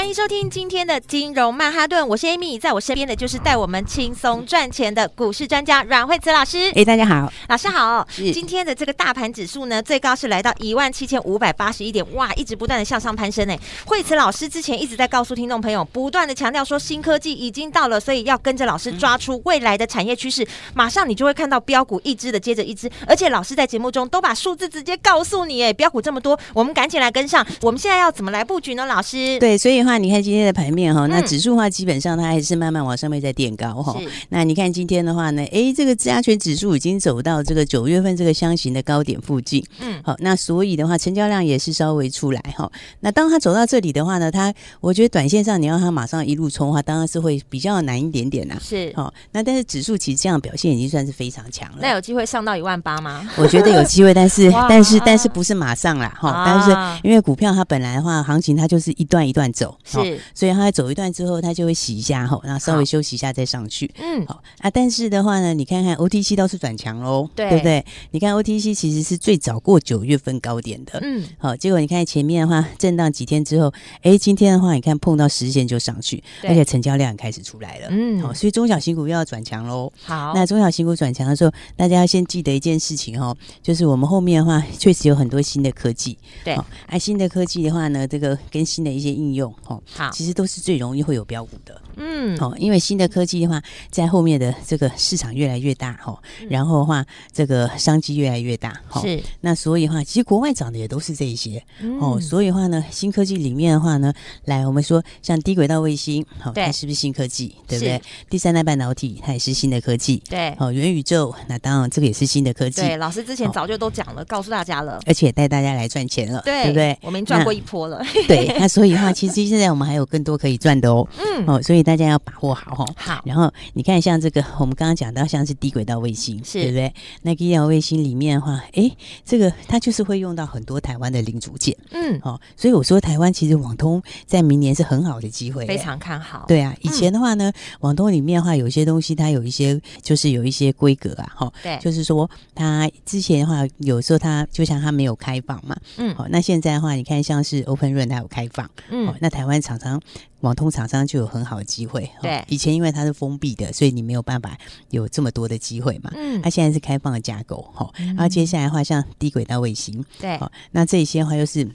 [0.00, 6.72] 欢迎收听今天的金融曼哈顿，我是 Amy，在我身边的就是带我们轻松赚钱的股市专家阮慧慈老师。
[6.74, 8.08] 哎，大家好，老师好。
[8.32, 13.54] 今天的这个大盘指数呢，最高是来到一万七千五百八十一点，哇，一直不断的向上攀升呢。
[13.84, 27.46] 惠慈老师之前一直在告诉听众朋友，不断的强调说新科技已经到了，所以要跟着老师抓出未来的产业趋势，马上你就会看到标股一只的接着一只，而且老师在节目中都把数字直接告诉你，哎，标股这么多，我们赶紧来跟上。
[27.60, 28.86] 我们现在要怎么来布局呢？
[28.86, 29.38] 老师？
[29.38, 30.70] 对，所以的话，你看今天的盘。
[30.70, 34.00] 面哈，那指数的话基本上它还是慢慢往上面在垫高哈。
[34.28, 39.64] 那你看今天的话呢，哎，这个加权指数已经走到这个九月份这个箱型的高点附近。
[39.80, 42.70] 嗯，好，那所以的话，成交量也是稍微出来哈。
[43.00, 48.56] 那当它走到这里的话呢，它我觉得短线上你要它马上一路冲的话，当然是会比较难一点点啊。
[48.60, 51.78] 是，好，那但是指数其实这样表现已经算是非常强了。
[51.80, 53.28] 那有机会上到一万八吗？
[53.36, 56.44] 我觉得有机会，但是 但是但是不是马上啦哈。
[56.46, 61.40] 但是因为股票它本来的话，行情它就是一段一段走，是，所以他走一段之后。
[61.40, 63.90] 他就会洗一下哈，然后稍微休息一下再上去。
[63.98, 64.68] 嗯，好啊。
[64.68, 67.84] 但是的话呢，你看看 OTC 倒是转强喽，对，对不对？
[68.10, 70.98] 你看 OTC 其实是最早过九月份高点的。
[71.02, 73.72] 嗯，好，结果你看前面的话震荡几天之后，
[74.02, 77.88] 哎，今天的话你看碰到十线就上去，而且成交量开始出来了。
[77.90, 79.90] 嗯，好，所以中小型股又要转强喽。
[80.02, 86.18] 好，那中小型股转强的时候，大家要先记得一件事情哦，就是我们后面的话确实有很多新的科技。
[86.44, 86.52] 对，
[86.86, 91.80] 啊，新的科技的话呢，这个跟新的一些应用，哈，好，其实都是最容易会有标股的。
[91.96, 96.18] 嗯，好，因为新的科技的话，在后面的这个市场越来越大哈，
[96.48, 99.00] 然后的话，这个商机越来越大哈。
[99.02, 101.62] 是，那所以的话，其实国外涨的也都是这一些
[102.00, 102.18] 哦。
[102.20, 104.12] 所以的话呢，新科技里面的话呢，
[104.46, 107.54] 来我们说像低轨道卫星，好，它是不是新科技？
[107.66, 108.00] 对不对？
[108.28, 110.22] 第三代半导体它也是新的科技。
[110.28, 112.80] 对，哦，元宇宙那当然这个也是新的科技。
[112.80, 116.96] 对，老师之前早就都讲了，告诉大家了，而且带大家来赚钱了，对不对？
[117.02, 118.02] 我们赚过一波了。
[118.26, 121.06] 对，那所以的话，其实现在我们还有更多可以赚的哦。
[121.18, 122.94] 嗯，哦，所以大家要把握好哦。
[122.96, 126.60] 好，然后你看像这个，我们刚刚讲到像是低轨道卫星，是。
[126.60, 126.94] 对不对？
[127.22, 128.90] 那低轨道卫星里面的话，哎，
[129.24, 131.76] 这个它就是会用到很多台湾的零组件。
[131.90, 136.44] 嗯，哦，所以我说台湾其实网通在明年是很好的机会，非常看好。
[136.46, 149.98] 对啊，以前的话呢，网通里面的话有一些东西它有一些就是有一些规格啊，哈，对，就是说它之前的话有时候它就像它没有开放嘛，嗯，好，那现在的话你看像是 Open Run 它有开放，嗯，那台湾厂商。
[150.40, 152.10] 网通厂商就有很好的机会。
[152.20, 154.54] 对，以前因为它是封闭的，所以你没有办法
[154.90, 156.10] 有这么多的机会嘛。
[156.14, 157.90] 嗯，它现在是开放的架构，哈。
[157.96, 160.38] 然后接下来的话，像低轨道卫星，对，
[160.72, 161.66] 那这些的话又是。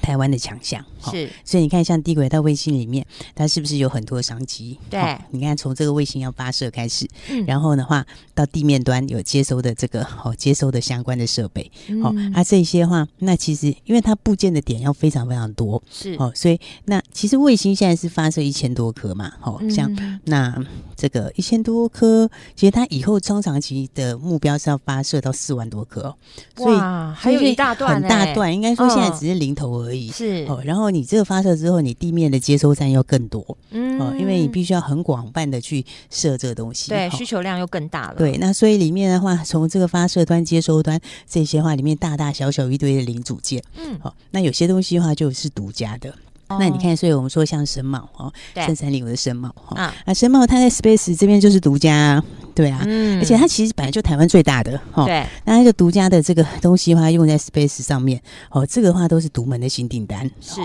[0.00, 3.04] 台湾的强项是，所以你看，像低轨道卫星里面，
[3.34, 4.78] 它是不是有很多商机？
[4.88, 11.70] 对，你看从这个卫星要发射开始，嗯，然后的话到地面端有接收的这个哦，接收的相关的设备，
[12.02, 16.14] 哦，啊这些话，那其实因为它部件的点要非常非常多，是。
[16.18, 19.90] 哦，所以那其实卫星现在是发射一千多颗嘛，哦，像
[20.24, 20.56] 那
[21.00, 26.14] 这个一千多颗，其实它以后中长期的目标是要发射到四万多颗，
[26.54, 26.76] 所以
[27.14, 29.70] 还有一大段，很大段，应该说现在只是零头。
[29.70, 30.10] 而已。
[30.10, 30.44] 是。
[30.48, 38.16] 哦，然后你这个发射之后，你地面的接收站要更多，嗯，哦，因为你必须要很广泛的去设这个东西，对，需求量又更大了。
[38.16, 46.12] 对，那所以里面的话，从这个发射端、接收端这些话，里面大大小小一堆的零组件，嗯，好，那有些东西的话就是独家的。
[46.58, 52.22] 那你看，所以我们说像神茂哦，深山里有的神茂哈，啊，神茂它在 Space 这边就是独家，
[52.54, 52.80] 对啊，
[53.20, 60.60] 而且它其实本来就台湾最大的哈，对，那它就独家的这个东西的话用在 Space 上面，哦，这个的话都是独门的新订单，是，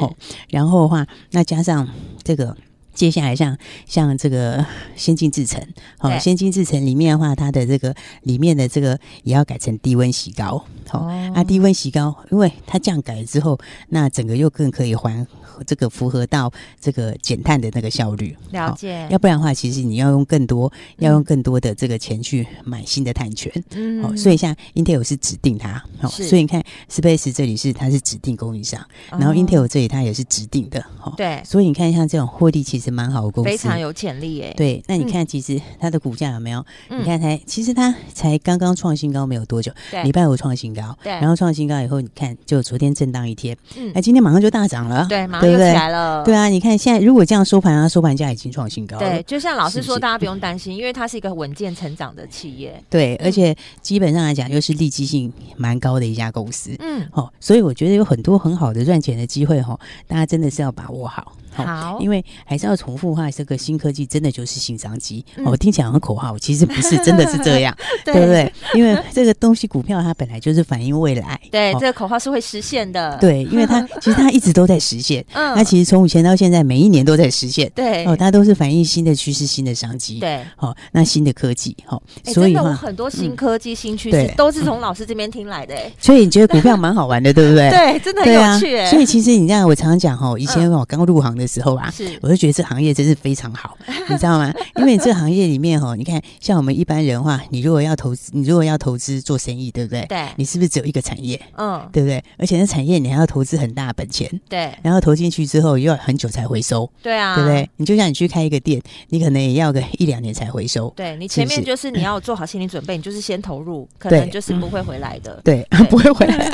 [0.50, 1.88] 然后的话，那加上
[2.24, 2.56] 这个。
[2.96, 3.56] 接下来像
[3.86, 4.66] 像这个
[4.96, 5.62] 先进制程，
[5.98, 7.94] 好，先进制程里面的话，它的这个
[8.24, 11.00] 里面的这个也要改成低温洗膏，好，
[11.34, 13.60] 啊，低温洗膏，因为它这样改了之后，
[13.90, 15.28] 那整个又更可以还
[15.68, 18.36] 这个符合到这个减碳的那个效率。
[18.52, 32.85] 了解，要不然的话，其实你要用更多，要用更多的这个钱去买新的碳权，嗯，好，所以像 Intel 是指定它，好，所以你看 Space 这里是它是指定供应商，然后 Intel 这里它也是指定的，好，对，所以你看像这种获利其实。
[32.86, 34.54] 实蛮好的公司，非常有潜力诶。
[34.56, 36.64] 对，那你看，其实它的股价有没有？
[36.90, 39.72] 你看才，其实它才刚刚创新高没有多久，
[40.04, 61.34] 礼拜五创新高，对，然后创新高以后，你看就昨天震荡一天，嗯，那今天马上就大涨了，对，马上就起来了，对啊，你看现在如果这样收盘啊，收盘价已经创新高了，对，就像老师说，大家不用担心，因为它是一个稳健成长的企业，对，而且基本上来讲又是利基性蛮高的一家公司，嗯，好，所以我觉得有很多很好的赚钱的机会哈，大家真的是要把握好。
[61.64, 65.24] 好，因为还是要重复话，这个新科技真的就是新商机。
[65.46, 67.74] 我听起来很口号，其实不是，真的是这样，
[68.04, 68.14] 对。
[68.14, 68.52] 不对？
[68.74, 73.16] 因为这个东西股票它本来就是反映未来，对，这个口号是会实现的。
[73.22, 87.70] 对，因为它 其实它一直都在实现，嗯，它其实从以前到现在每一年都在实现，对，哦，它都是反映新的趋势、新的商机，对，好，那新的科技，好，所以很多新科技、新趋势都是从老师这边听来的，所以你觉得股票蛮好玩的，对不对？
[87.72, 88.86] 对，真的很有趣。
[88.90, 92.18] 所以其实你这样，我常常讲哦，以前我刚入行的时候啊，是。
[92.22, 93.78] 我就觉得这行业真是非常好，
[94.10, 94.52] 你知道吗？
[94.78, 100.06] 因为你这行业里面哈，你看像我们一般人的话，你如果要投资，你如果要投资做生意，对不对？
[100.08, 100.26] 对。
[100.38, 101.40] 你是不是只有一个产业？
[101.58, 102.24] 嗯，对不对？
[102.38, 104.72] 而且那产业你还要投资很大的本钱，对。
[104.82, 107.70] 然后投进去之后又要很久才回收，对啊，对不对？
[107.78, 110.92] 你就像你去开一个店，你可能也要个一两年才回收。
[110.96, 115.40] 对，你前面就是你要做好心理准备， 你就是先投入，可能就是不会回来的。
[115.44, 116.50] 对， 不会回来，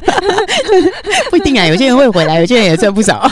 [1.29, 1.65] 不一定啊。
[1.65, 3.29] 有些人会回来，有些人也赚不少，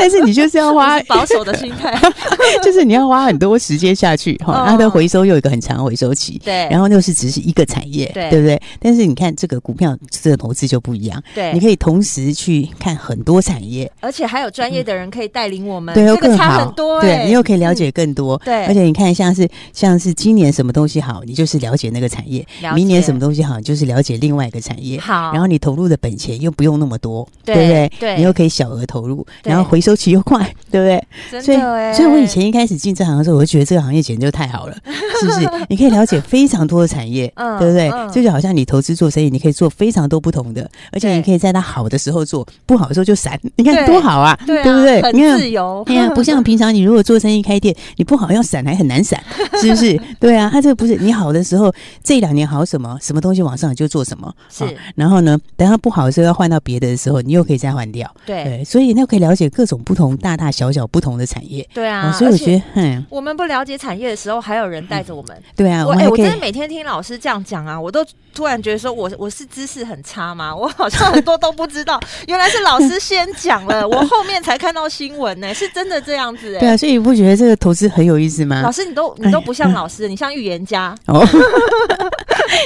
[0.00, 1.54] 但是你就是要花保守的。
[1.54, 1.94] 心态。
[2.64, 8.60] 就是你要花很多时间下去哈，它的回收又有一个很长的回收期，对，然后又是只是一个产业，对，对不对？
[8.80, 22.44] 但是你看这个股票这个投资就不一样，对，你可以同时去看很多产业，而且还有专业的人可以带领我们，对，又更好，对，你又可以了解更多，对，而且你看像是像是今年什么东西好，你就是了解那个产业，
[22.74, 27.92] 明年什么东西好，你就是了解另外一个产业，好，然后你投入的本钱又不用那么多，对不对？
[28.00, 30.86] 对，你又可以小额投入，然后回收期又快，对不
[31.30, 31.40] 对？
[31.40, 31.56] 所以，
[31.94, 34.76] 所以我以前一开始进这行的时候，我就觉得这个行业简直就太好了，
[35.20, 35.48] 是不是？
[35.68, 37.88] 你可以了解非常多的产业， 嗯，对不对？
[38.12, 43.38] 这就好像你投资做生意，你可以做非常多不同的，而且你可以在它好的时候做，不好的时候就闪。
[43.54, 45.00] 你看多好啊，对不对？
[45.00, 45.84] 很自由。
[45.86, 49.22] 哎呀，不像平常你如果做生意开店，你不好要闪还很难闪，
[49.62, 49.96] 是不是？
[50.18, 51.72] 对啊，它这个不是你好的时候，
[52.02, 54.64] 这两年好什么什么东西往上就做什么，是。
[54.96, 58.12] 然后呢，等它不好的时候要换到别的的时候，你又可以再换掉。
[58.26, 61.66] 对，所以那可以了解各种不同大大小小小不同的产业。
[61.72, 65.36] 对啊，所以我觉得，嗯，我们不了解产业的时候，还有人带着我们。
[65.56, 70.54] 对啊，我哎，我真的每天听老师这样讲啊，我都突然觉得说，我我是知识很差吗？
[70.56, 76.60] 我好像很多都不知道，原来是老师先讲了， 我后面才看到新闻呢，是真的这样子哎。
[76.60, 78.62] 对啊，所以你不觉得这个投资很有意思吗？
[78.62, 81.26] 老师，你都你都不像老师，你像预言家哦，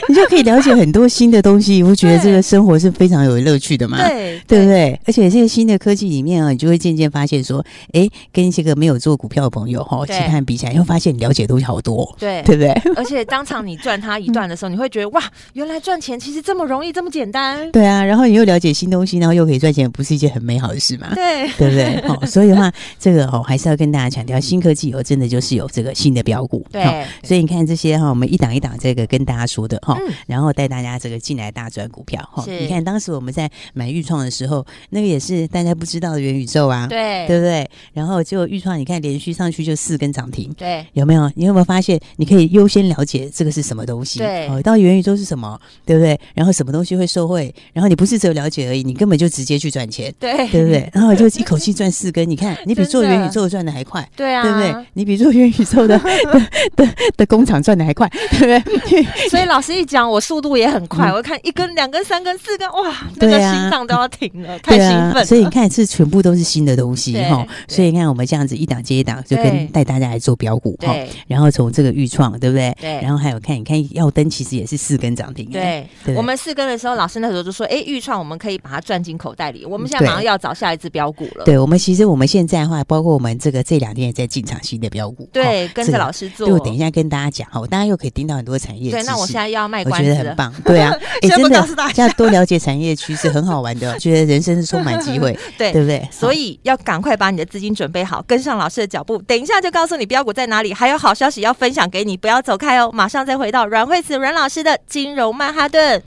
[0.08, 3.98] 你就可以了解很多新的东西，你不觉得这个生活是非常有乐趣的吗？
[4.06, 4.98] 对，对不对？
[5.06, 12.70] 而且这个新的科技里面啊，你就会渐渐发现说，哎，跟一些个没有做股票的朋友哈，其他比起来，你会发现你了解的东西好多，对，对不对？
[12.96, 15.22] 而且当场你赚他一段的时候，你会觉得哇，
[15.54, 17.70] 原来赚钱其实这么容易，这么简单。
[17.72, 21.12] 对啊，然后你又了解新东西，然后又可以赚钱，不是一件很美好的事吗？
[21.14, 21.98] 对，对不对？
[22.08, 26.64] 哦，所以的话， 这个哦，还是要跟大家强调，新科技哦，真的就是有这个新的标股。
[26.70, 26.82] 对，
[27.22, 32.44] 所以你看这些哈，我们一档一档这个跟大家说的哈，然后带大家这个进来大赚股票哈。
[32.46, 37.67] 你看当时我们在买预创的时候，那个也是大家不知道的元宇宙啊，对，对不对？
[37.92, 41.30] 然后结果钰创，你看连续上去就四根涨停，对，有没有？
[41.34, 44.18] 你有没有发现，你可以优先了解这个是什么东西？
[44.18, 45.58] 对，哦，到底元宇宙是什么？
[45.84, 46.18] 对不对？
[46.34, 47.54] 然后什么东西会受惠？
[47.72, 50.88] 然后你不是只有了解而已，你根本就直接去赚钱，对，对不对？
[50.92, 54.86] 然后就一口气赚四根，你看，你比做元宇宙赚的还快，对啊，对不对？
[54.94, 55.98] 你比做元宇宙的
[56.76, 59.02] 的的工厂赚的还快，对不对？
[59.30, 65.24] 所以老师一讲，我速度也很快，我看一根、两根、三根、四根，哇，那个心脏都要停了，太兴奋。
[65.24, 67.46] 所以你看，是全部都是新的东西哈。
[67.66, 70.94] 所以你看，我们这样子一档接一档，就跟带大家来做标股哈。
[71.26, 72.74] 然后从这个预创，对不对？
[72.80, 73.00] 对。
[73.00, 75.48] 然后还有看，你看耀登其实也是四根涨停。
[75.50, 75.86] 对。
[76.14, 81.44] 我们四根的时候，老师那时候就说：“哎，预创我们可以把它赚进口袋里。”我们现在马上要找下一只标股了。
[81.44, 85.28] 对，我们其实我们现在的话，包括我们这个这两天也在进场新的标股。
[85.32, 86.46] 对，跟着老师做。
[86.46, 88.90] 就等一下跟大家讲哈，大家又可以听到很多产业。
[88.90, 90.08] 对，那我现在要卖关子。
[90.08, 90.52] 我觉得很棒。
[90.64, 96.06] 对啊， 哎，真的，这样多了解产业趋势很好玩的，觉得人生是充满机会， 对，对不对？
[96.10, 99.18] 所以要赶快把你的资金准备好，跟上老师的脚步。
[99.22, 102.90] 等一下就告诉你标股在哪里，还有好消息要分享给你，不要走开哦！
[102.92, 106.00] 马上再回到阮惠慈阮老师的金融曼哈顿。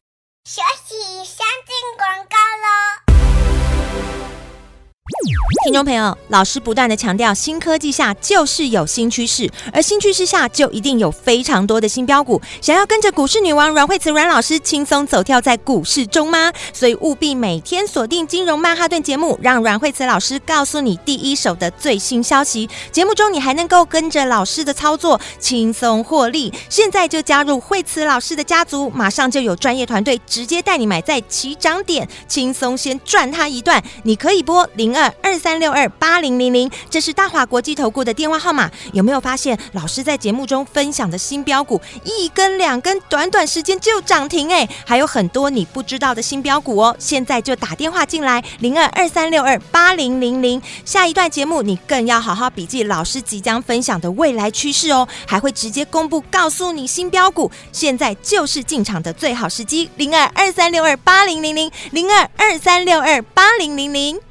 [0.45, 0.95] 休息，
[1.25, 2.69] 先进广告喽。
[5.63, 12.41] 听众朋友，老师不断地强调，新科技下就是有新趋势，而新趋势下就一定有非常多的新标股。
[12.59, 16.51] 想要跟着股市女王阮慧慈阮老师轻松走跳在股市中吗？
[16.73, 22.67] 所以务必每天锁定《金融曼哈顿》节目，让阮慧慈老师告诉你第一手的最新消息。
[22.91, 26.51] 节目中你还能够跟着老师的操作轻松获利。
[26.67, 33.83] 现在就加入慧慈老师的家族，马上就有专业团队直接带你买在起涨点，轻松先赚它一段。
[34.03, 35.51] 你可以拨零二二三。
[35.61, 38.71] 六二八零零零，这是大华国际投顾的电话号码。
[38.93, 44.51] 有没有发现老师在节目中分享的新标股，一根两根，短短时间就涨停？
[44.51, 46.95] 哎，还有很多你不知道的新标股哦！
[46.97, 50.59] 现在就打电话进来，零二二三六二八零零零。
[50.83, 64.30] 下一段节目你更要好好笔记老师即将分享的未来趋势哦，还会直接公布告诉你新标股，现在就是进场的最好时机，零二二三六二八零零零，零二二三六二八零零零。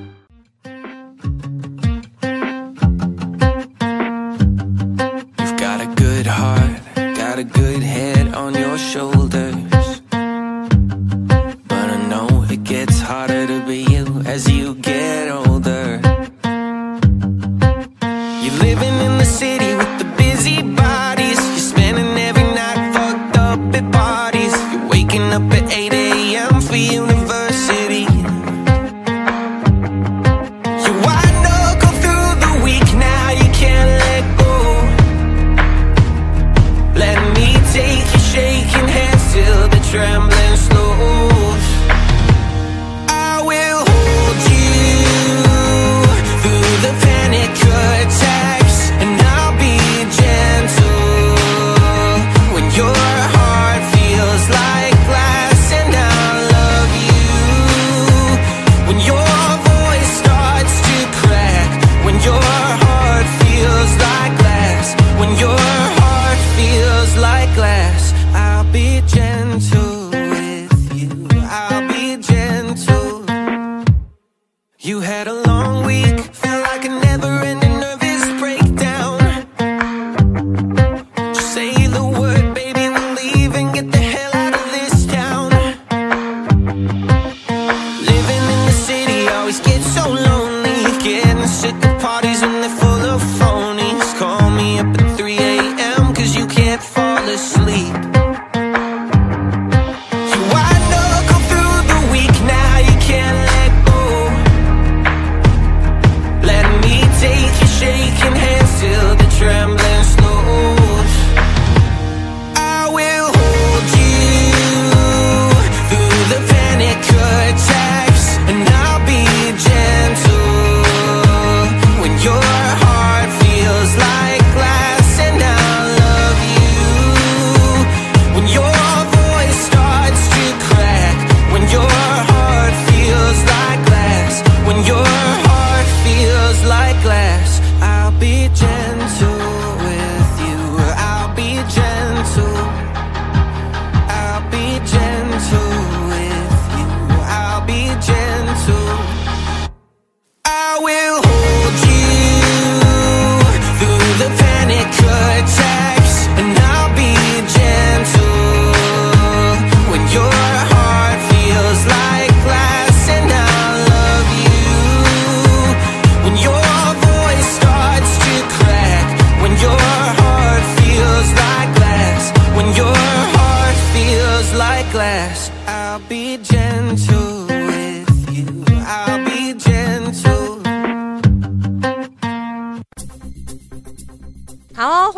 [25.73, 26.59] 8 a.m.
[26.59, 27.40] for universe.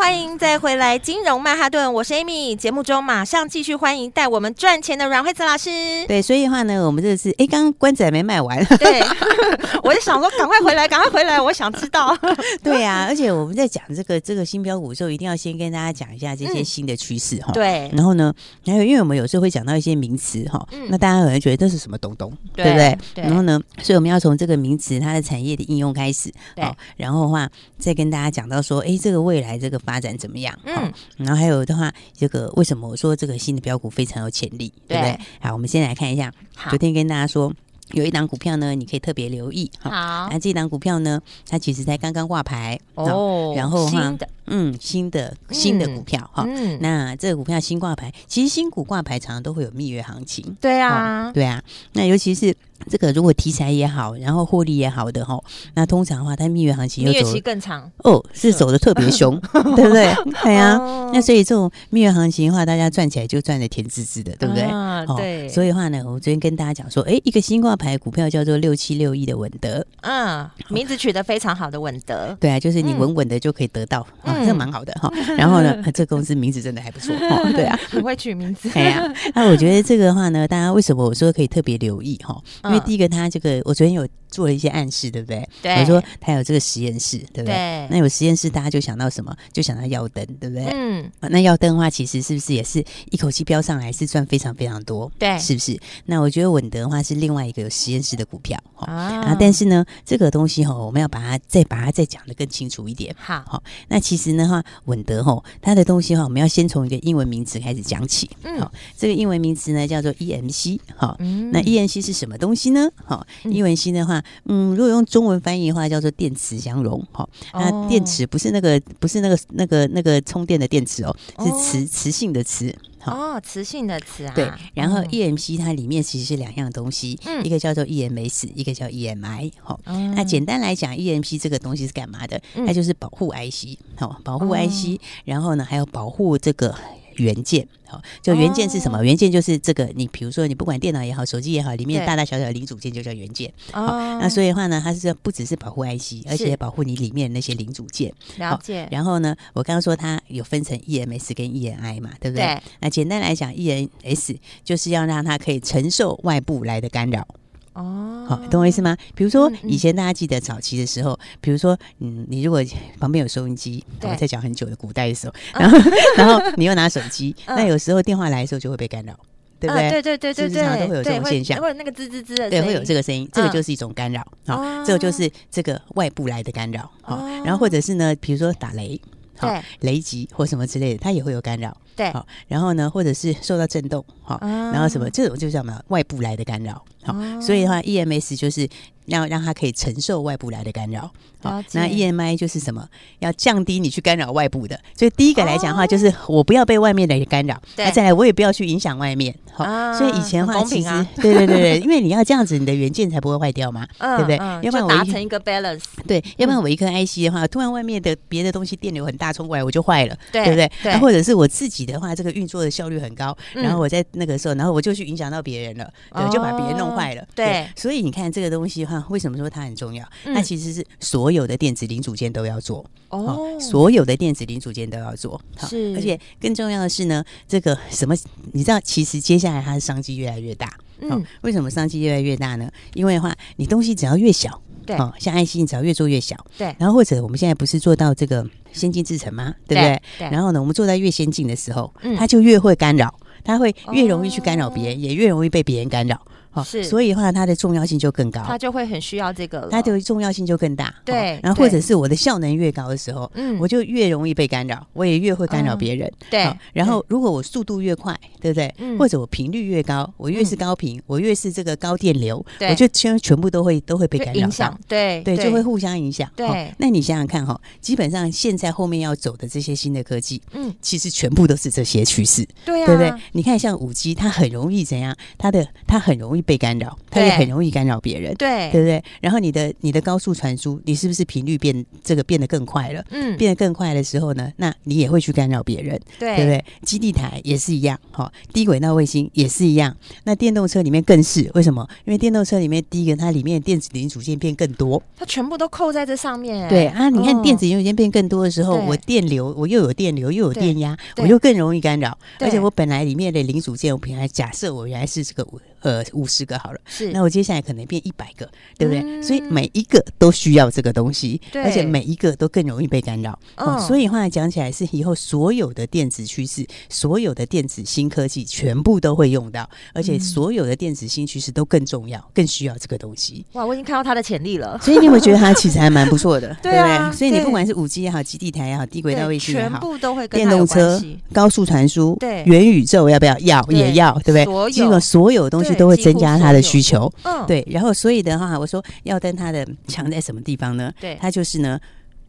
[0.04, 2.54] 欢迎再回来金融曼哈顿，我是 Amy。
[2.58, 5.70] 节目中马上继续欢迎带我们赚钱的阮慧慈老师。
[6.10, 8.62] 对，所以的话呢，我们这次哎，刚刚关子还没卖完。
[8.66, 9.00] 对，
[9.82, 12.14] 我就想说，赶快回来，赶快回来，我想知道。
[12.62, 17.54] 对呀、啊，而且我们在讲这个这个新标股的时候，一定要先跟大家讲一下这些新的趋势哈。
[17.54, 17.92] 对、嗯。
[17.96, 18.34] 然后呢，
[18.66, 22.98] 还有因为我们有时候会讲到一些名词哈，嗯、那大家可能觉得这是什么东东，对，对不对？
[23.16, 23.24] 对。
[23.24, 26.66] 然后呢，所以我们要从这个名词它的产业的应用开始，对。
[26.98, 30.58] 然后的话，再跟大家讲到说，哎，这个未来这个发展怎么样？
[30.66, 30.92] 嗯。
[31.18, 35.20] 然后还有的话，这个为什么我说这个新的标股非常有潜力，对，对不对？
[35.40, 36.34] 好，我们先来看一下，
[36.70, 37.54] 昨天跟大家说。
[37.92, 39.70] 有一档股票呢，你可以特别留意。
[39.78, 39.92] 好，
[40.32, 51.62] 那这档股票呢，它其实才刚刚挂牌哦，然后哈，嗯，新的新的股票哈，嗯，那这个股票新挂牌，其实新股挂牌常常都会有蜜月行情，对啊，对啊，
[51.94, 52.56] 那尤其是。
[52.90, 55.42] 这个如果题材也好，然后获利也好的哈，
[55.74, 57.90] 那通常的话，它蜜月行情又走蜜月期更长。
[58.00, 59.40] 哦，是走的特别凶，
[59.74, 60.14] 对不对？
[60.44, 60.78] 对啊，
[61.14, 64.64] 那所以这种蜜月行情的话，大家赚起来就赚的甜滋滋的，对不对？
[64.64, 65.48] 啊，对。
[65.48, 75.12] 所以的话呢，我昨天跟大家讲说，哎，一个新挂牌股票叫做六七六一的稳德，嗯，名字取得非常好的稳德，对啊，就是你稳稳的就可以得到，啊，这蛮好的哈。
[75.38, 77.16] 然后呢， 这公司名字真的还不错，
[77.54, 78.70] 对啊，很会取名字。
[78.70, 79.04] 对啊，
[79.36, 82.42] 那我觉得这个的话呢，大家为什么我说可以特别留意哈？
[82.66, 85.48] 因为第一个，他这个我昨天有做了一些暗示，对不对？
[85.62, 85.76] 对。
[85.76, 87.88] 我说他有这个实验室，对不对？
[87.90, 89.36] 那有实验室，大家就想到什么？
[89.52, 90.66] 就想到耀登，对不对？
[90.74, 91.10] 嗯。
[91.22, 95.12] 那耀登的话，其实是不是也是一口气飙上来，是赚非常非常多？
[95.20, 95.80] 对，是不是？
[96.06, 98.92] 那我觉得稳德的话是另外一个有实验室的股票哈。
[98.92, 99.38] 啊。
[99.40, 103.14] 但是呢，这个东西哈，我们要把它再把它再讲的更清楚一点。
[103.20, 103.44] 好。
[103.46, 103.64] 好。
[103.88, 108.30] 那其实呢话，稳德哈，它的东西哈，我们要先从一个英文名词开始讲起。
[108.44, 108.62] 嗯。
[108.62, 110.80] 好，这个英文名词呢叫做 EMC。
[110.96, 111.18] 好。
[111.20, 111.52] 嗯。
[111.52, 112.90] 那 EMC 是什么东西呢？
[113.04, 113.28] 好。
[113.44, 122.74] 英文新的话，嗯，如果用中文翻译的话，叫做电磁相容，哈、哦，那电池不是那个，不是那个，那个，那个充电的电池哦，是磁磁性的磁，
[123.06, 124.50] 哦，磁性的磁啊，对。
[124.74, 130.14] 然后 EMC 它里面其实是两样东西，嗯，一个叫做 EMS，一个叫 EMI，好、嗯。
[130.16, 132.42] 那简单来讲，EMC 这个东西是干嘛的？
[132.66, 136.76] 它就是保护 IC，好，保护 IC，然后呢，还有保护这个。
[137.18, 139.00] 元件，好，就元件是什么？
[139.00, 143.52] 哦、元件就是这个，你比如说你不管电脑也好，手机也好，里面大大小小的零组件就叫元件。
[143.72, 148.14] 好，那所以的话呢，它是不只是保护 IC，而且保护你里面那些零组件。
[148.38, 148.88] 了解。
[148.92, 152.46] 然后呢，我刚刚说它有分成 EMS 跟 EMI 嘛，对不对？
[152.46, 152.62] 对。
[152.80, 157.28] 那简单来讲，EMS 就是要让它可以承受外部来的干扰。
[157.74, 158.96] 哦，好，懂我意思吗？
[159.16, 162.64] 比如说以前大家记得早期的时候，比如说，嗯，你如果
[163.00, 165.78] 旁边有收音机，我在讲很久的古代的时候，然后
[166.16, 169.18] 然后你又拿手机，那有时候电话来的时候就会被干扰，
[169.60, 169.90] 对不对？
[169.90, 179.00] 对对对对对，常常都会有这种现象，会那个吱吱吱的，对，会有这个声音，这个就是一种干扰，好，这个就是这个外部来的干扰，好，然后或者是呢，比如说打雷，
[179.38, 181.76] 好，雷击或什么之类的，它也会有干扰。
[181.96, 188.68] 对，好，然后呢，或者是受到震动，好，然后什么，这种就叫什么外部来的干扰，好，所以的话，EMS 就是
[189.06, 191.12] 要让它可以承受外部来的干扰，
[191.42, 192.88] 好，那 EMI 就是什么，
[193.20, 199.64] 要降低你去干扰外部的，所以第一个来讲的话，就是我不要被外面的干扰，那再来我也不要去影响外面，好，
[199.94, 204.38] 所以以前的话其实，对对对对， 因为你要这样子，你的元件才不会坏掉嘛，对不对？
[204.64, 210.72] 要不然我达成一个 balance，对，要不然我一颗 IC 的话，突然外面的别的东西电流很大冲过来，我就坏了，对不对？
[210.84, 211.84] 那或者是我自己。
[211.84, 217.28] 的话，这个运作的效率很高，然后我在那个时候，然后我就去影响到别人了，对，就把别人弄坏了。
[217.36, 220.08] 对，所以你看这个东西的话，为什么说它很重要？
[220.26, 225.40] 它其实是所有的电子零组件都要做哦，所有的电子零组件都要做。
[225.70, 228.16] 是，而且更重要的是呢，这个什么，
[228.52, 230.74] 你知道，其实接下来它的商机越来越大。
[231.02, 232.70] 嗯，为什么商机越来越大呢？
[232.94, 238.46] 因为的话，你东西只要越小，对，像爱心只要越做越小，对，然后或者我们现在不是做到这个。
[238.74, 239.54] 先进制程吗？
[239.68, 240.02] 对不对？
[240.18, 240.28] 对。
[240.32, 246.20] 然后呢，我们做在越先进的时候，嗯，它就越会干扰，它会越容易去干扰别人，也越容易被别人干扰。
[246.54, 250.94] 好，是，所以的话，它的重要性就更高，它就会很需要这个了，它的重要性就更大。
[251.04, 256.12] 对，然后或者是我的效能越高的时候，嗯，我就越容易被干扰，我也越会干扰别人。
[256.30, 258.72] 对，然后如果我速度越快，对不对？
[259.00, 264.78] 或者我频率越高，我越是高频，我越是这个高电流，我就全全部都会都会被干扰到。
[264.88, 266.30] 对对，就会互相影响。
[266.36, 272.48] 对，那你想想看哈，基本上现在后面要走的这些新的科技，嗯，其实全部都是这些趋势。
[272.64, 273.12] 对啊，对不对？
[273.32, 275.16] 你看像五 G，它很容易怎样？
[275.40, 276.43] 它的它很容易。
[276.44, 279.04] 被干扰，它也很容易干扰别人，对对不对？
[279.22, 283.04] 然后你的你的高速传输，你是不是频率变这个变得更快了？
[283.10, 286.66] 嗯，变得更快的时候呢，那你也会去干扰别人，对对不对？
[286.84, 289.96] 基地台也是一样，哈，低轨道卫星也是一样。
[290.26, 291.88] 那电动车里面更是为什么？
[292.06, 296.68] 因为电动车里面第一个，它里面电子零组件变更多，它全部都扣在这上面。
[296.70, 302.18] 对啊，你看电子零组件变更多的时候，我电流我又有电流又有电压，我就更容易干扰。
[302.40, 305.44] 而且我本来里面的零组件，我本来假设我原来是这个
[305.84, 309.22] 呃五十个好了，是那我接下来可能变一百个，对不对？
[309.22, 313.38] 所以每一个都需要这个东西，而且每一个都更容易被干扰。
[313.58, 323.46] 哦，所以话来讲起来是以后所有的电子趋势，所有的电子新科技全部都会用到，而且所有的电子新趋势都更重要，更需要这个东西。
[323.54, 324.80] 哇，我已经看到它的潜力了。
[324.82, 327.12] 所以你会觉得它 其实还蛮不错的，对不对？
[327.14, 331.02] 所以你不管是五 G 也好，基地台也好，低轨道卫星也好，全部都会跟电动车、
[331.34, 333.34] 高速传输、对元宇宙要不要？
[333.40, 334.46] 要也要，对不对？
[334.46, 337.66] 所有所有东西都会增加他的需求，嗯，对。
[337.70, 340.92] 然后所以的话，我说要登他的强在什么地方呢？
[341.00, 341.80] 对，他就是呢。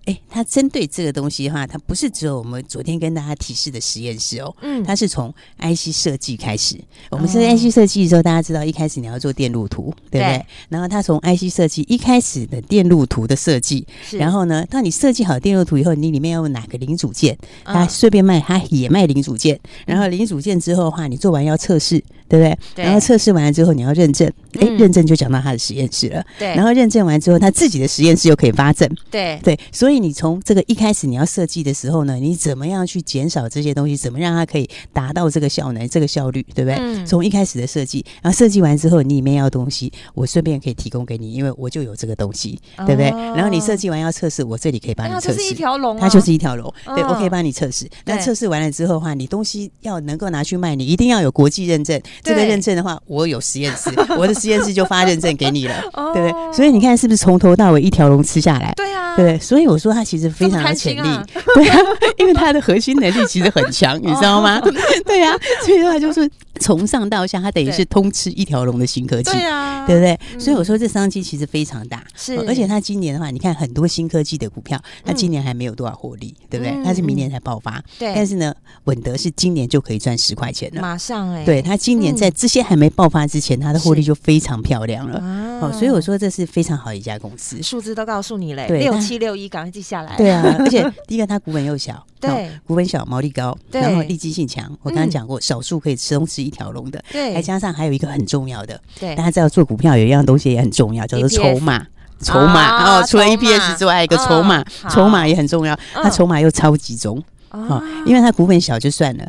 [0.07, 6.79] 哎，它针对这个东西的话，它不是只有我们昨天跟大家提示的实验室哦，嗯，它是从 IC 设计开始。
[7.11, 10.45] 我们是 IC 设计的时候，大家知道一开始你要做电路图，对不对？
[10.69, 19.59] 然后它从 IC 设计一开始的电路图的设计，然后呢，当你设计好电路图以后，你里面要用哪个零组件，它顺便卖，它也卖零组件。
[19.87, 22.85] 然后零组件之后的话，你做完要测试，对不对？
[22.85, 26.23] 然后测试完了之后，你要认证，哎，认证就讲到它的实验室了。
[26.39, 28.87] 对，然后认证完之后，他自己的实验室又可以发证。
[29.11, 29.94] 对对，所以。
[29.95, 33.97] 所以你从这个一开始你要设计的时候呢，你怎么样去减少这些东西？
[33.97, 36.75] 怎么让它可以达到这个效能、这个效率，对不对？
[36.81, 43.11] 嗯、从一开始的设计，然后设计完之后，你里面要东西，我顺便可以提供给你，因为我就有这个东西，对不对？
[43.11, 45.29] 哦、然后你设计完要测试，我这里可以帮你测试。
[45.29, 46.75] 它就是一条龙，它就是一条龙。
[46.87, 47.89] 对，我可以帮你测试。
[48.05, 52.03] 那测试完了之后的话，你东西要能够拿去卖，你一定要有国际认证。
[52.25, 55.81] 这个认证的话，我有实验室， 我的实验室就发认证给你了，
[56.13, 56.53] 对不对？
[56.53, 58.73] 所以你看是不是从头到尾一条龙吃下来？
[58.75, 59.39] 对啊，对不对？
[59.39, 60.75] 所以我说他其实非常。
[60.75, 61.09] 潜力，
[61.55, 61.79] 对啊，
[62.19, 64.61] 因为他的核心能力其实很强， 你知道吗？
[65.07, 65.33] 对啊，
[65.65, 70.19] 所以的话就是从上到下，他等于是通吃一条龙的新科技，对啊，对不对？
[70.41, 72.37] 所以我说这商机其实非常大，是。
[72.49, 76.75] 而且他今年的话，你看很多新科技的股票，他今年还没有多少获利，对不对？
[76.85, 78.13] 他是明年才爆发，对。
[78.15, 78.53] 但是呢，
[78.85, 81.45] 稳德是今年就可以赚十块钱了，马上哎。
[81.45, 85.21] 对，他今年在这些还没爆发之前，他的获利就非常漂亮了。
[85.69, 90.17] 哦，所以我说这是非常好一家公司，数字都告诉你嘞，六七六一，赶快记下来。
[90.17, 90.43] 对啊。
[90.61, 94.71] 而且第一个，它股本又小，对，股本小，毛利高，然后利基性强。
[94.83, 101.87] 我刚刚讲过，少数可以吃东西一条龙的，对，还加上还有一个很重要的，对，大家知道做股票有一样东西也很重要，叫做筹码，
[102.21, 105.79] 筹码哦，除了 EPS 之外，还有一个筹码，筹码也很重要。
[105.93, 109.29] 它筹码又超集中，哦，因为它股本小就算了，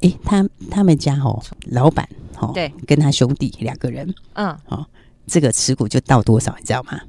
[0.00, 2.06] 诶，他他们家哦，老板
[2.38, 4.84] 哦，对，跟他兄弟两个人，嗯，哦，
[5.26, 7.00] 这个持股就到多少，你知道吗？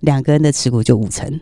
[0.00, 1.40] 两个人的持股就五成。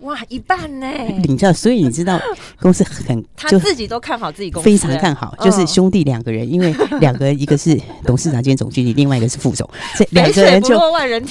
[0.00, 0.86] 哇，一半呢？
[1.24, 2.18] 你知道，所以你知道
[2.60, 5.34] 公司很，他自己都看好自己公司，非常看好。
[5.40, 10.78] 就是兄弟两个人，因为 两个人一个是董事长兼总经理，另外一个是副总，这两个人就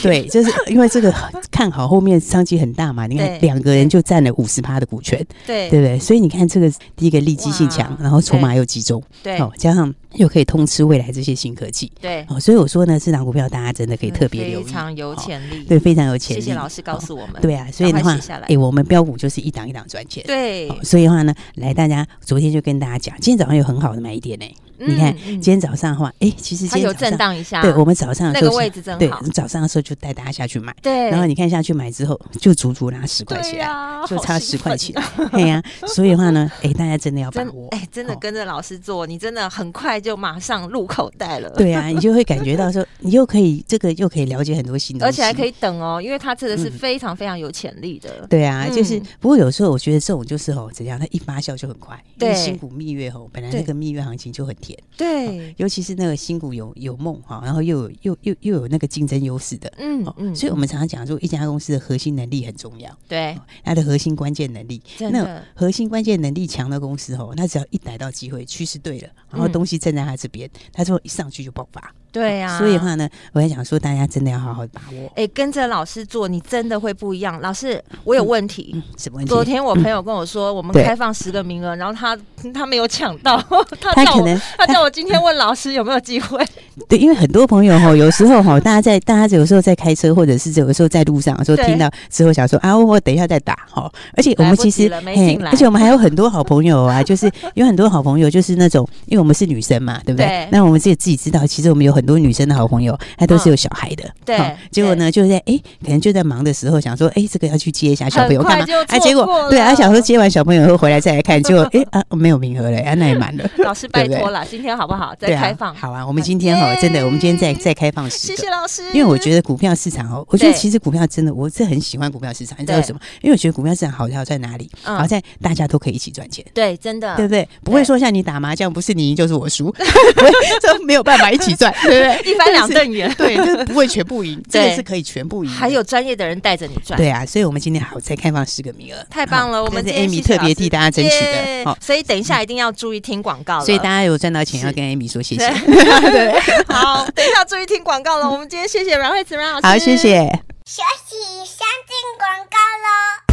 [0.03, 1.11] 对，就是因为这个
[1.49, 3.07] 看好后面商机很大嘛。
[3.07, 5.97] 你看两个人就占了五十趴的股权，对对不对？
[5.97, 16.41] 所以你看这个第一个利基性强，然后筹码又集中，对，哦，加上又可以通吃未来这些新科技，对，哦，所以我说呢，这档股票大家真的可以特别留意，非常有潜力，对，非常有潜力。
[16.41, 18.15] 谢谢老师告诉我们，对啊，所以的话，
[18.47, 18.58] 哎。
[18.59, 24.45] 我们标股就是一档一档赚钱，对，所以的话呢，来大家昨天就跟大家讲，今天早上有很好的买点呢。
[24.81, 33.67] 你看今天早上的话，哎，其实今天有震荡一下，对，我们早上那个位置正好，对，早上的时候就带大家下去买，对，然后你看下去买之后，就足足拿十块钱，
[34.07, 34.95] 就差十块钱，
[35.33, 48.99] 对呀，所以的话呢，哎，大家真的要把握，哎，真的跟着老师做，你真的很快就马上入口袋了，对啊，你就会感觉到说，你又可以这个又可以了解很多新的，而且还可以等哦，因为它真的是非常非常有潜力的，对啊，就是。
[49.19, 52.01] 不过有时候我觉得这种就是哦怎样，它一发酵就很快。
[52.17, 54.77] 对，新股蜜月吼，本来那个蜜月行情就很甜。
[54.97, 59.71] 对，尤其是那个新股有有梦哈，然后又有又又又有那个竞争优势的。
[59.77, 60.35] 嗯嗯。
[60.35, 62.89] 所以我们常常讲说，一家公司的核心能力很重要。
[63.07, 64.81] 对，它的核心关键能力。
[65.11, 71.93] 那核心关键能力强的公司吼，那只要一逮到机会，趋势对了，然后东西站在他这边，他说一上去就爆发。
[72.11, 75.11] 对呀，所以的话呢，我也想说，大家真的要好好把握。
[75.15, 77.39] 哎，跟着老师做，你真的会不一样。
[77.41, 78.81] 老师，我有问题。
[78.97, 79.29] 什么问题？
[79.29, 82.17] 昨天我朋友跟我说，我们开放十个名额，然后他
[82.53, 83.37] 他没有抢到，
[83.81, 86.43] 他叫我他叫我今天问老师有没有机会。
[86.89, 93.91] 对，因为很多朋友哈，有时候哈，大家在大家有时候在开车，或者是有的时候在路上的时候听到之后，想说啊，我等一下再打哈。
[94.15, 100.27] 而且我们其实，而且我们还有很多好朋友啊， 就是有很多好朋友，就是那种，因为我们是女生嘛，对不对？
[100.27, 104.03] 对那我们自己自己知道，其实我们有很多女生的好朋友，她都是有小孩的。
[104.03, 104.57] 嗯、对。
[104.71, 108.65] 结果呢，就在哎，可能就在忙的时候，想说，哎，这个要去接一下小朋友干嘛？
[108.87, 113.49] 哎，结果对啊，想说接完小朋友以后回来再来看，结果哎 啊，没有名额了，啊，那也满了。
[113.59, 115.13] 老师拜托了，今天好不好？
[115.19, 115.73] 再开放。
[115.75, 118.35] 好啊，我们今天哈，真的，我们今天再再开放十个。
[118.35, 118.83] 谢谢老师。
[118.93, 122.57] 因为我觉得股票市场哦，我觉得其实股票真的，我是很喜欢股票市场。
[122.59, 122.99] 你知道为什么？
[123.21, 124.69] 因为我觉得股票市场好好在哪里？
[124.83, 126.45] 好在大家都可以一起赚钱。
[126.53, 127.47] 对，真的，对不对？
[127.63, 129.73] 不会说像你打麻将，不是你赢就是我输，
[130.61, 132.31] 这没有办法一起赚，对对？
[132.31, 135.49] 一翻两瞪眼，对，就是不会全部赢，这个是可以全部赢。
[135.51, 136.97] 还有专业的人带着你赚。
[136.97, 139.63] 对啊，所以我们今天好才开放十个名额，太棒了！
[139.63, 143.59] 我们是 Amy 特别替大家争取的，好，所以等一下一定要注意听广告。
[143.63, 145.47] 所以大家有赚到钱要跟 Amy 说谢谢。
[145.47, 148.29] 对，好，等一下注意听广告了。
[148.29, 150.19] 我们今天谢谢阮慧慈阮老师，好，谢谢。
[150.65, 153.28] 休息，先进广告喽。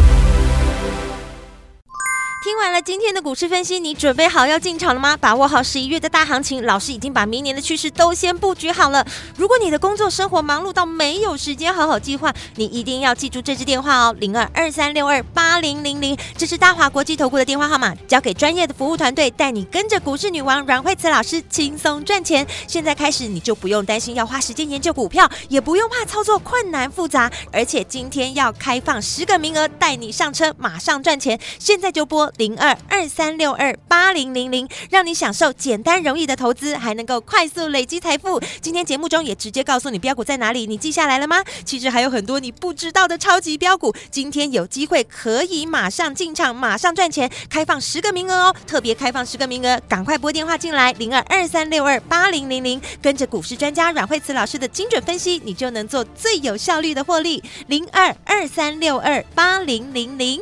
[2.47, 5.17] 听完了今天的股市分析，你准备好要进场了吗？
[5.17, 9.05] 把握好十一月的大行情，老师已经把明年的趋势都先布局好了。
[9.35, 22.47] 如果你的工作生活忙碌到没有时间好好计划，你一定要记住这支电话哦，零二二三六二八零零零，这是大华国际投顾的电话号码，交给专业的服务团队，带你跟着股市女王阮慧慈老师轻松赚钱。
[22.65, 31.37] 现在开始，你就不用担心要花时间研究股票，也不用怕操作困难复杂，而且今天要开放十个名额，带你上车，马上赚钱。
[31.59, 32.31] 现在就拨。
[32.37, 38.39] 零二二三六二八零零零，让你享受简单容易的投资，还能够快速累积财富。
[38.61, 41.43] 今天节目中也直接告诉你标股在哪里，你记下来了吗？
[41.65, 47.29] 其实还有很多你不知道的超级标股，今天有机会可以马上进场，马上赚钱。
[47.49, 57.43] 开放十个名额哦，特别开放十个名额，赶快拨电话进来，零二二三六二八零零零，跟着股市专家阮慧慈老师的精准分析，你就能做最有效率的获利。
[57.67, 60.41] 零二二三六二八零零零。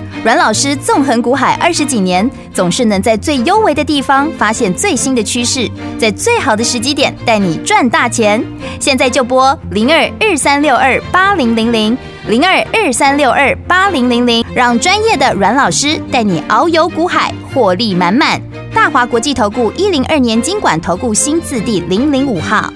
[0.23, 8.43] 阮老师纵横股海二十几年，总是能在最优微的地方发现最新的趋势，在最好的时机点带你赚大钱。
[8.79, 18.39] 现在就拨零二二三六二八零零零零二二三六二八零零零，让专业的阮老师带你遨游股海，获利满满。
[18.75, 22.71] 大华国际投顾一零二年金管投顾新字第零零五号。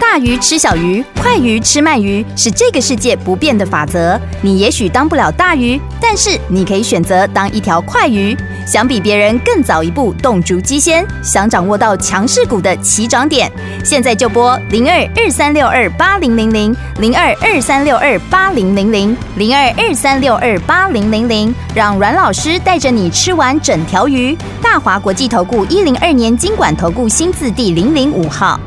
[0.00, 4.20] 大鱼吃小鱼，快鱼吃慢鱼，是这个世界不变的法则。
[4.42, 5.80] 你也许当不了大鱼，
[6.14, 8.36] 但是你可以选择当一条快鱼。
[8.64, 13.50] 想比别人更早一步动足机先，想掌握到强势股的起涨点，
[13.84, 24.38] 现在就拨零二二三六二八零零零零二二三六二八零零零零二二三六二八零零零，让阮老师带着你吃完整条鱼。
[24.62, 28.60] 大华国际投顾一零二年金管投顾新字第零零五号。